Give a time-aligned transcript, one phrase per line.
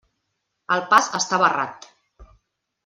[0.77, 1.91] El pas està barrat.